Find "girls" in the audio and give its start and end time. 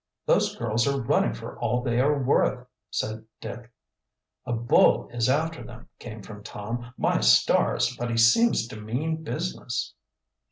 0.55-0.87